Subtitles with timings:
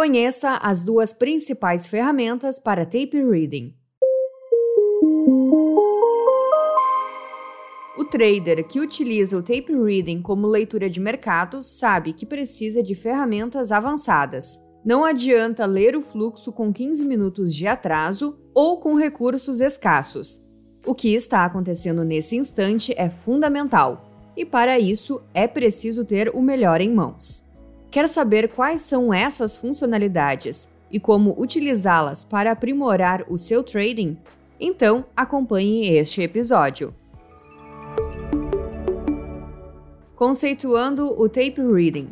[0.00, 3.74] Conheça as duas principais ferramentas para tape reading.
[7.98, 12.94] O trader que utiliza o tape reading como leitura de mercado sabe que precisa de
[12.94, 14.66] ferramentas avançadas.
[14.82, 20.40] Não adianta ler o fluxo com 15 minutos de atraso ou com recursos escassos.
[20.86, 26.40] O que está acontecendo nesse instante é fundamental, e para isso é preciso ter o
[26.40, 27.49] melhor em mãos.
[27.90, 34.16] Quer saber quais são essas funcionalidades e como utilizá-las para aprimorar o seu trading?
[34.60, 36.94] Então acompanhe este episódio.
[40.14, 42.10] Conceituando o tape reading.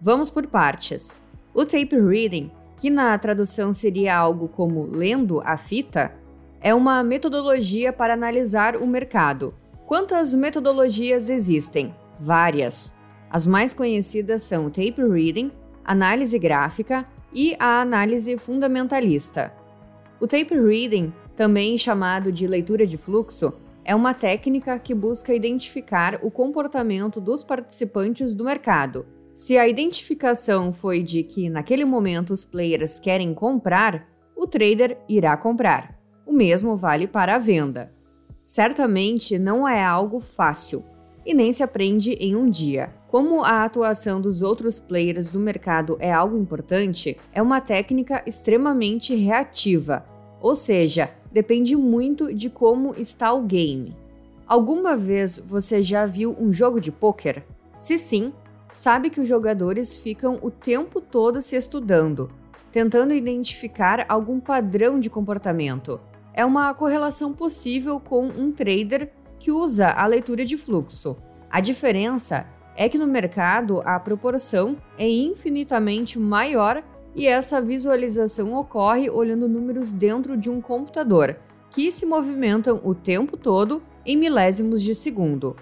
[0.00, 1.22] Vamos por partes.
[1.54, 6.12] O tape reading, que na tradução seria algo como lendo a fita,
[6.60, 9.54] é uma metodologia para analisar o mercado.
[9.86, 11.94] Quantas metodologias existem?
[12.18, 13.03] Várias.
[13.34, 15.50] As mais conhecidas são o tape reading,
[15.84, 19.52] análise gráfica e a análise fundamentalista.
[20.20, 23.52] O tape reading, também chamado de leitura de fluxo,
[23.84, 29.04] é uma técnica que busca identificar o comportamento dos participantes do mercado.
[29.34, 35.36] Se a identificação foi de que naquele momento os players querem comprar, o trader irá
[35.36, 35.98] comprar.
[36.24, 37.92] O mesmo vale para a venda.
[38.44, 40.84] Certamente não é algo fácil
[41.26, 43.02] e nem se aprende em um dia.
[43.14, 49.14] Como a atuação dos outros players do mercado é algo importante, é uma técnica extremamente
[49.14, 50.04] reativa,
[50.40, 53.96] ou seja, depende muito de como está o game.
[54.48, 57.46] Alguma vez você já viu um jogo de pôquer?
[57.78, 58.32] Se sim,
[58.72, 62.32] sabe que os jogadores ficam o tempo todo se estudando,
[62.72, 66.00] tentando identificar algum padrão de comportamento.
[66.32, 71.16] É uma correlação possível com um trader que usa a leitura de fluxo.
[71.48, 76.82] A diferença é que no mercado a proporção é infinitamente maior
[77.14, 81.36] e essa visualização ocorre olhando números dentro de um computador,
[81.70, 85.56] que se movimentam o tempo todo em milésimos de segundo.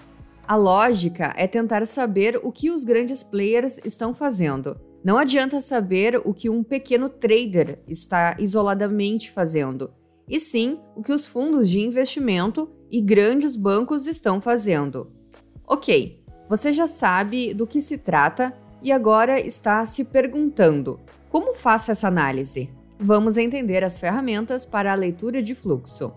[0.46, 4.80] A lógica é tentar saber o que os grandes players estão fazendo.
[5.04, 9.92] Não adianta saber o que um pequeno trader está isoladamente fazendo,
[10.28, 15.10] e sim o que os fundos de investimento e grandes bancos estão fazendo.
[15.66, 16.21] Ok,
[16.52, 18.52] você já sabe do que se trata
[18.82, 22.68] e agora está se perguntando: como faço essa análise?
[22.98, 26.12] Vamos entender as ferramentas para a leitura de fluxo.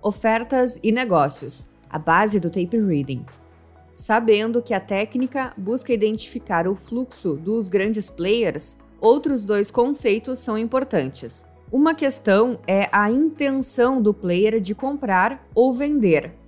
[0.00, 3.26] Ofertas e negócios a base do tape reading.
[3.92, 10.56] Sabendo que a técnica busca identificar o fluxo dos grandes players, outros dois conceitos são
[10.56, 11.52] importantes.
[11.70, 16.39] Uma questão é a intenção do player de comprar ou vender.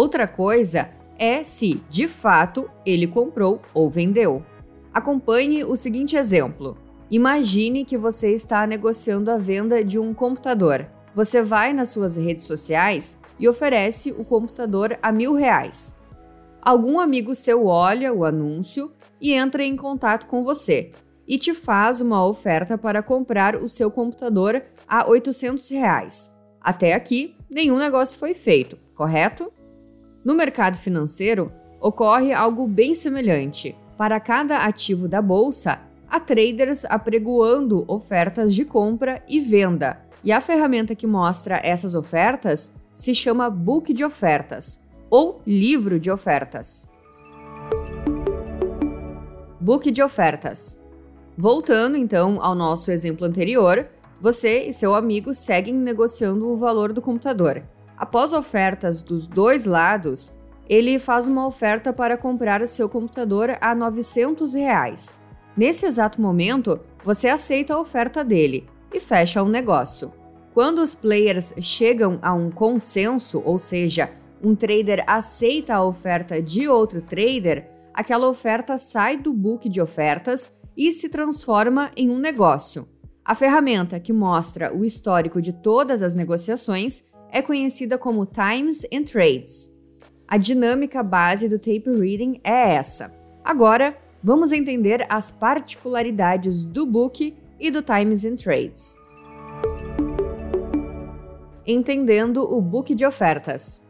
[0.00, 4.44] Outra coisa é se, de fato, ele comprou ou vendeu.
[4.94, 6.78] Acompanhe o seguinte exemplo.
[7.10, 10.86] Imagine que você está negociando a venda de um computador.
[11.16, 16.00] Você vai nas suas redes sociais e oferece o computador a mil reais.
[16.62, 20.92] Algum amigo seu olha o anúncio e entra em contato com você
[21.26, 26.38] e te faz uma oferta para comprar o seu computador a 800 reais.
[26.60, 29.52] Até aqui, nenhum negócio foi feito, correto?
[30.28, 31.50] No mercado financeiro,
[31.80, 33.74] ocorre algo bem semelhante.
[33.96, 40.38] Para cada ativo da bolsa, há traders apregoando ofertas de compra e venda, e a
[40.38, 46.92] ferramenta que mostra essas ofertas se chama Book de Ofertas ou Livro de Ofertas.
[49.58, 50.84] Book de Ofertas.
[51.38, 53.88] Voltando então ao nosso exemplo anterior,
[54.20, 57.62] você e seu amigo seguem negociando o valor do computador.
[57.98, 60.38] Após ofertas dos dois lados,
[60.68, 65.18] ele faz uma oferta para comprar seu computador a 900 reais.
[65.56, 70.12] Nesse exato momento, você aceita a oferta dele e fecha um negócio.
[70.54, 74.10] Quando os players chegam a um consenso, ou seja,
[74.40, 80.60] um trader aceita a oferta de outro trader, aquela oferta sai do book de ofertas
[80.76, 82.86] e se transforma em um negócio.
[83.24, 89.04] A ferramenta que mostra o histórico de todas as negociações é conhecida como Times and
[89.04, 89.76] Trades.
[90.26, 93.14] A dinâmica base do tape reading é essa.
[93.44, 98.96] Agora, vamos entender as particularidades do book e do Times and Trades.
[101.66, 103.86] Entendendo o book de ofertas.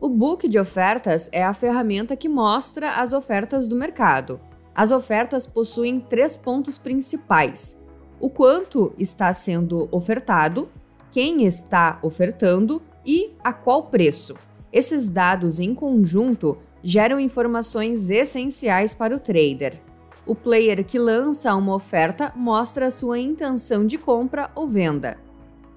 [0.00, 4.40] O book de ofertas é a ferramenta que mostra as ofertas do mercado.
[4.74, 7.82] As ofertas possuem três pontos principais:
[8.20, 10.68] o quanto está sendo ofertado,
[11.14, 14.34] quem está ofertando e a qual preço.
[14.72, 19.80] Esses dados em conjunto geram informações essenciais para o trader.
[20.26, 25.16] O player que lança uma oferta mostra sua intenção de compra ou venda,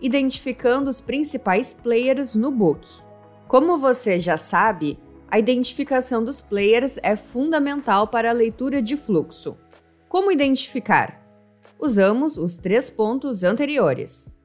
[0.02, 2.88] identificando os principais players no book.
[3.48, 4.98] Como você já sabe,
[5.30, 9.56] a identificação dos players é fundamental para a leitura de fluxo.
[10.10, 11.22] Como identificar?
[11.80, 14.36] Usamos os três pontos anteriores.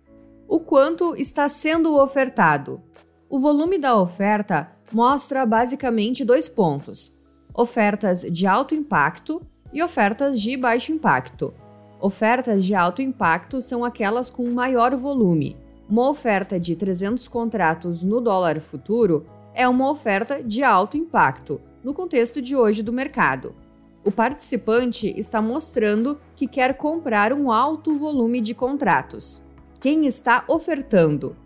[0.55, 2.83] O quanto está sendo ofertado.
[3.27, 7.19] O volume da oferta mostra basicamente dois pontos:
[7.55, 9.41] ofertas de alto impacto
[9.73, 11.55] e ofertas de baixo impacto.
[11.99, 15.57] Ofertas de alto impacto são aquelas com maior volume.
[15.89, 21.95] Uma oferta de 300 contratos no dólar futuro é uma oferta de alto impacto, no
[21.95, 23.55] contexto de hoje do mercado.
[24.05, 29.51] O participante está mostrando que quer comprar um alto volume de contratos.
[29.83, 31.37] Quem está ofertando?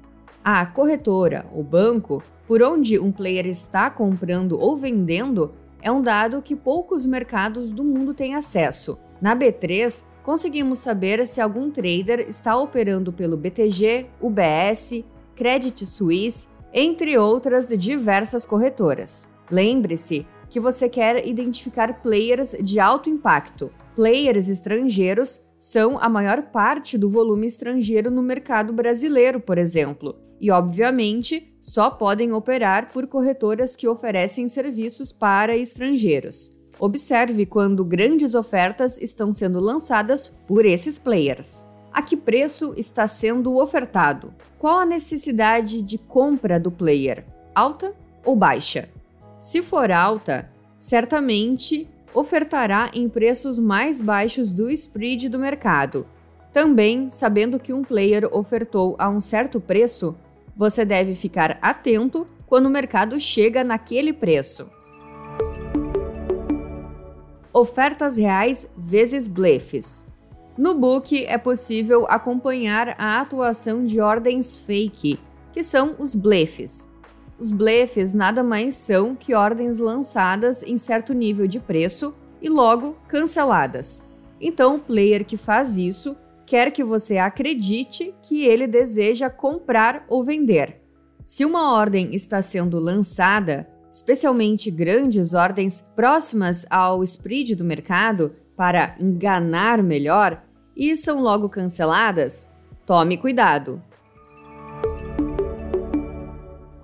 [0.44, 6.42] A corretora, o banco, por onde um player está comprando ou vendendo, é um dado
[6.42, 8.98] que poucos mercados do mundo têm acesso.
[9.22, 15.02] Na B3, conseguimos saber se algum trader está operando pelo BTG, UBS,
[15.34, 19.30] Credit Suisse entre outras diversas corretoras.
[19.50, 23.70] Lembre-se que você quer identificar players de alto impacto.
[23.94, 30.50] Players estrangeiros são a maior parte do volume estrangeiro no mercado brasileiro, por exemplo, e,
[30.50, 36.56] obviamente, só podem operar por corretoras que oferecem serviços para estrangeiros.
[36.78, 41.66] Observe quando grandes ofertas estão sendo lançadas por esses players.
[41.90, 44.34] A que preço está sendo ofertado?
[44.58, 47.24] Qual a necessidade de compra do player?
[47.54, 48.90] Alta ou baixa?
[49.40, 56.06] Se for alta, certamente ofertará em preços mais baixos do spread do mercado.
[56.50, 60.16] Também, sabendo que um player ofertou a um certo preço,
[60.56, 64.70] você deve ficar atento quando o mercado chega naquele preço.
[67.52, 70.08] Ofertas reais vezes blefs.
[70.56, 75.20] No book é possível acompanhar a atuação de ordens fake,
[75.52, 76.90] que são os blefs.
[77.38, 82.96] Os blefs nada mais são que ordens lançadas em certo nível de preço e logo
[83.06, 84.08] canceladas.
[84.40, 86.16] Então, o player que faz isso
[86.46, 90.80] quer que você acredite que ele deseja comprar ou vender.
[91.24, 98.94] Se uma ordem está sendo lançada, especialmente grandes ordens próximas ao spread do mercado, para
[99.00, 100.42] enganar melhor,
[100.76, 102.52] e são logo canceladas,
[102.86, 103.82] tome cuidado.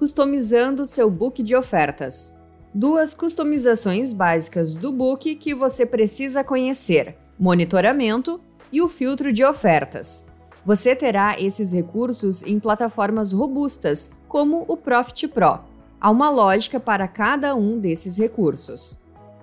[0.03, 2.37] Customizando seu book de ofertas.
[2.75, 8.41] Duas customizações básicas do book que você precisa conhecer: monitoramento
[8.73, 10.27] e o filtro de ofertas.
[10.67, 15.61] Você terá esses recursos em plataformas robustas, como o Profit Pro.
[16.01, 18.99] Há uma lógica para cada um desses recursos.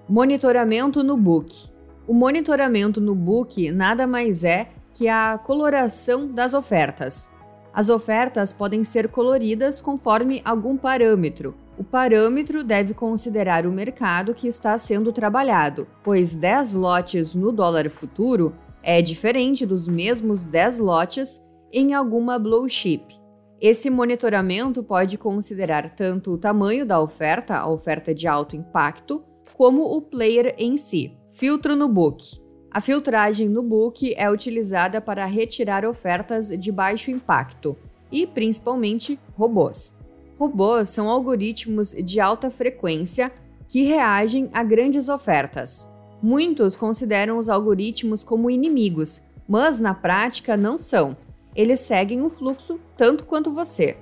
[0.10, 1.70] Monitoramento no book.
[2.06, 7.39] O monitoramento no book nada mais é que a coloração das ofertas.
[7.74, 11.56] As ofertas podem ser coloridas conforme algum parâmetro.
[11.77, 17.89] O parâmetro deve considerar o mercado que está sendo trabalhado, pois 10 lotes no dólar
[17.89, 23.16] futuro é diferente dos mesmos 10 lotes em alguma blue chip.
[23.62, 29.24] Esse monitoramento pode considerar tanto o tamanho da oferta, a oferta de alto impacto,
[29.54, 31.18] como o player em si.
[31.31, 32.42] Filtro no book.
[32.71, 37.76] A filtragem no book é utilizada para retirar ofertas de baixo impacto
[38.11, 39.97] e, principalmente, robôs.
[40.38, 43.31] Robôs são algoritmos de alta frequência
[43.68, 45.92] que reagem a grandes ofertas.
[46.21, 51.18] Muitos consideram os algoritmos como inimigos, mas na prática não são.
[51.56, 53.97] Eles seguem o fluxo tanto quanto você.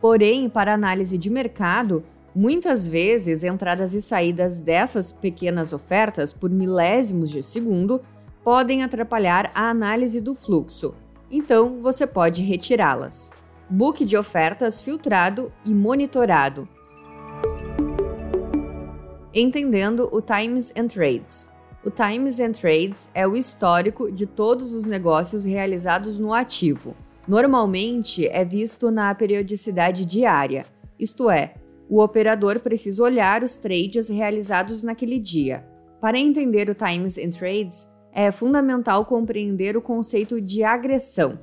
[0.00, 2.02] Porém, para análise de mercado,
[2.38, 8.02] Muitas vezes, entradas e saídas dessas pequenas ofertas por milésimos de segundo
[8.44, 10.94] podem atrapalhar a análise do fluxo,
[11.30, 13.32] então você pode retirá-las.
[13.70, 16.68] Book de ofertas filtrado e monitorado.
[19.32, 21.50] Entendendo o Times and Trades.
[21.82, 26.94] O Times and Trades é o histórico de todos os negócios realizados no ativo.
[27.26, 30.66] Normalmente é visto na periodicidade diária,
[30.98, 31.54] isto é,
[31.88, 35.64] o operador precisa olhar os trades realizados naquele dia.
[36.00, 41.38] Para entender o Times and Trades, é fundamental compreender o conceito de agressão.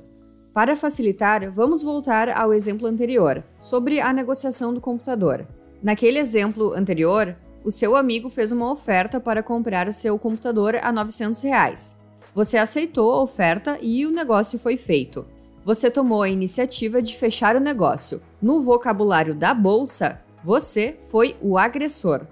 [0.52, 5.46] Para facilitar, vamos voltar ao exemplo anterior, sobre a negociação do computador.
[5.82, 11.42] Naquele exemplo anterior, o seu amigo fez uma oferta para comprar seu computador a 900
[11.42, 12.00] reais.
[12.34, 15.26] Você aceitou a oferta e o negócio foi feito.
[15.64, 18.20] Você tomou a iniciativa de fechar o negócio.
[18.40, 22.26] No vocabulário da bolsa, você foi o agressor.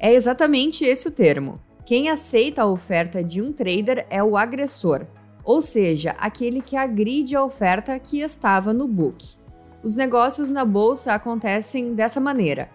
[0.00, 1.60] É exatamente esse o termo.
[1.86, 5.06] Quem aceita a oferta de um trader é o agressor,
[5.44, 9.36] ou seja, aquele que agride a oferta que estava no book.
[9.84, 12.68] Os negócios na bolsa acontecem dessa maneira: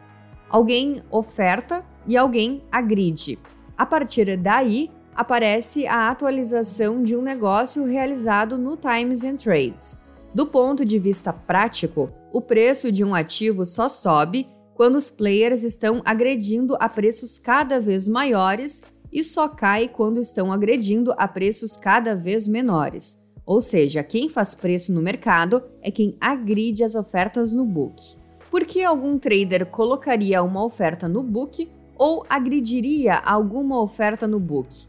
[0.50, 3.38] alguém oferta e alguém agride.
[3.78, 10.02] A partir daí, aparece a atualização de um negócio realizado no Times and Trades.
[10.34, 14.48] Do ponto de vista prático, o preço de um ativo só sobe
[14.80, 18.82] quando os players estão agredindo a preços cada vez maiores
[19.12, 23.22] e só cai quando estão agredindo a preços cada vez menores.
[23.46, 28.02] Ou seja, quem faz preço no mercado é quem agride as ofertas no book.
[28.50, 34.88] Por que algum trader colocaria uma oferta no book ou agrediria alguma oferta no book?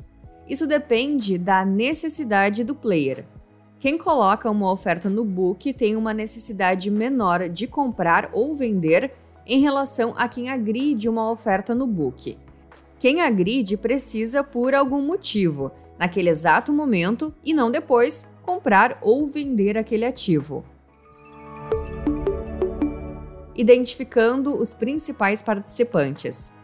[0.49, 3.25] Isso depende da necessidade do player.
[3.81, 9.13] Quem coloca uma oferta no book tem uma necessidade menor de comprar ou vender
[9.51, 12.39] em relação a quem agride uma oferta no book.
[13.01, 19.77] Quem agride precisa, por algum motivo, naquele exato momento e não depois, comprar ou vender
[19.77, 20.65] aquele ativo.
[23.57, 26.55] Identificando os principais participantes.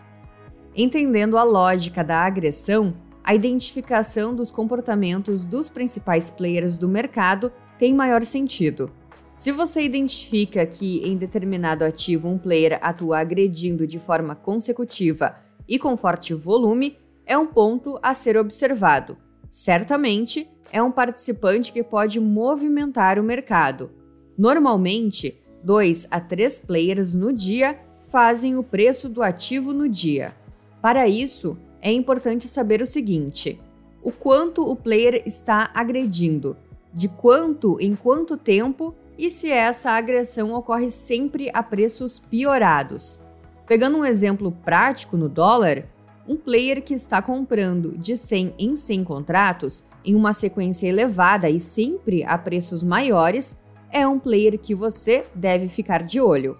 [0.72, 7.50] Entendendo a lógica da agressão, a identificação dos comportamentos dos principais players do mercado
[7.80, 8.92] tem maior sentido.
[9.36, 15.36] Se você identifica que em determinado ativo um player atua agredindo de forma consecutiva
[15.68, 19.18] e com forte volume, é um ponto a ser observado.
[19.50, 23.90] Certamente, é um participante que pode movimentar o mercado.
[24.38, 27.78] Normalmente, dois a três players no dia
[28.08, 30.34] fazem o preço do ativo no dia.
[30.80, 33.60] Para isso, é importante saber o seguinte:
[34.02, 36.56] o quanto o player está agredindo,
[36.92, 43.20] de quanto em quanto tempo e se essa agressão ocorre sempre a preços piorados.
[43.66, 45.84] Pegando um exemplo prático no dólar,
[46.28, 51.60] um player que está comprando de 100 em 100 contratos em uma sequência elevada e
[51.60, 56.56] sempre a preços maiores é um player que você deve ficar de olho.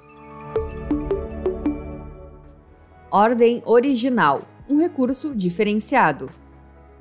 [3.10, 6.30] Ordem original um recurso diferenciado.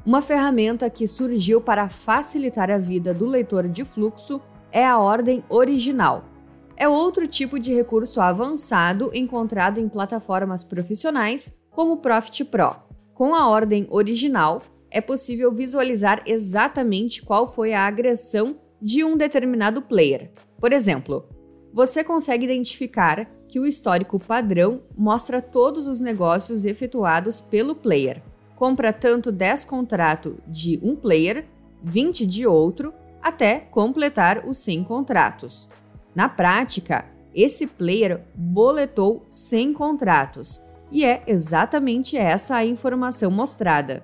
[0.06, 4.40] Uma ferramenta que surgiu para facilitar a vida do leitor de fluxo
[4.76, 6.36] é a ordem original
[6.78, 12.76] é outro tipo de recurso avançado encontrado em plataformas profissionais como o Profit Pro.
[13.14, 19.82] Com a ordem original, é possível visualizar exatamente qual foi a agressão de um determinado
[19.82, 20.32] player.
[20.60, 21.26] Por exemplo,
[21.74, 28.22] você consegue identificar que o histórico padrão mostra todos os negócios efetuados pelo player.
[28.56, 31.46] Compra tanto 10 contratos de um player,
[31.84, 32.94] 20 de outro,
[33.26, 35.68] até completar os 100 contratos.
[36.14, 44.04] Na prática, esse player boletou 100 contratos, e é exatamente essa a informação mostrada.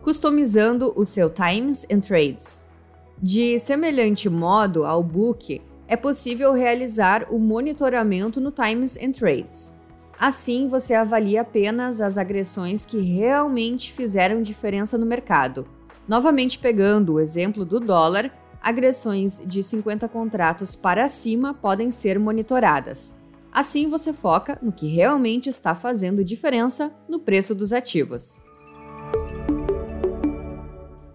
[0.00, 2.64] Customizando o seu Times and Trades.
[3.20, 9.76] De semelhante modo ao book, é possível realizar o monitoramento no Times and Trades.
[10.18, 15.75] Assim, você avalia apenas as agressões que realmente fizeram diferença no mercado.
[16.08, 18.30] Novamente pegando o exemplo do dólar,
[18.62, 23.20] agressões de 50 contratos para cima podem ser monitoradas.
[23.52, 28.40] Assim, você foca no que realmente está fazendo diferença no preço dos ativos.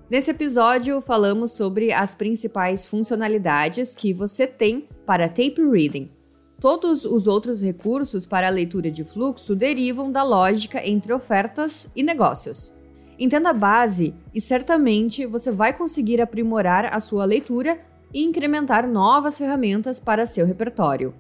[0.10, 6.12] Nesse episódio, falamos sobre as principais funcionalidades que você tem para tape reading.
[6.60, 12.04] Todos os outros recursos para a leitura de fluxo derivam da lógica entre ofertas e
[12.04, 12.81] negócios.
[13.22, 17.80] Entenda a base e certamente você vai conseguir aprimorar a sua leitura
[18.12, 21.14] e incrementar novas ferramentas para seu repertório.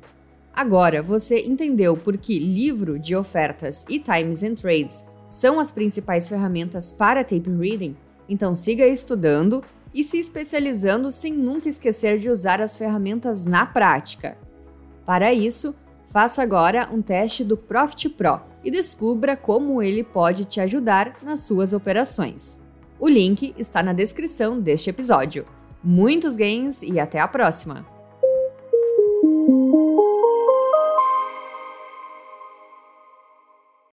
[0.51, 6.27] Agora, você entendeu por que livro de ofertas e Times and Trades são as principais
[6.27, 7.96] ferramentas para tape reading?
[8.27, 14.39] Então siga estudando e se especializando sem nunca esquecer de usar as ferramentas na prática.
[15.05, 15.75] Para isso,
[16.10, 21.41] faça agora um teste do Profit Pro e descubra como ele pode te ajudar nas
[21.41, 22.62] suas operações.
[23.00, 25.46] O link está na descrição deste episódio.
[25.84, 28.00] Muitos gains e até a próxima!